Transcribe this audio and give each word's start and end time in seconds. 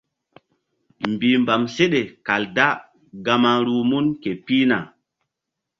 Mbihmbam 1.11 1.63
seɗe 1.75 2.01
kal 2.25 2.43
da 2.55 2.67
gama 3.25 3.51
ruh 3.65 3.83
mun 3.89 4.05
ke 4.21 4.31
pihna. 4.45 4.77